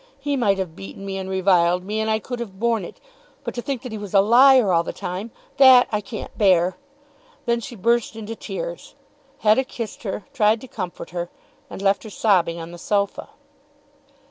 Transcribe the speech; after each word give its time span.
He 0.19 0.35
might 0.35 0.57
have 0.57 0.75
beaten 0.75 1.05
me 1.05 1.19
and 1.19 1.29
reviled 1.29 1.83
me, 1.83 1.99
and 1.99 2.09
I 2.09 2.17
could 2.17 2.39
have 2.39 2.59
borne 2.59 2.83
it. 2.83 2.99
But 3.43 3.53
to 3.53 3.61
think 3.61 3.83
that 3.83 3.91
he 3.91 3.99
was 3.99 4.15
a 4.15 4.19
liar 4.19 4.73
all 4.73 4.81
the 4.81 4.91
time; 4.93 5.29
that 5.57 5.87
I 5.91 6.01
can't 6.01 6.35
bear." 6.39 6.75
Then 7.45 7.59
she 7.59 7.75
burst 7.75 8.15
into 8.15 8.35
tears. 8.35 8.95
Hetta 9.41 9.63
kissed 9.63 10.01
her, 10.01 10.23
tried 10.33 10.59
to 10.61 10.67
comfort 10.67 11.11
her, 11.11 11.29
and 11.69 11.83
left 11.83 12.01
her 12.03 12.09
sobbing 12.09 12.59
on 12.59 12.71
the 12.71 12.79
sofa. 12.79 13.29